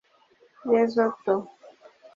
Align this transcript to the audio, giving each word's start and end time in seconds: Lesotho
Lesotho 0.69 1.33